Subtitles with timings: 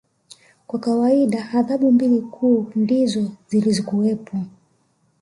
[0.67, 4.37] Kwa kawaida adhabu mbili kuu ndizo zilikuwepo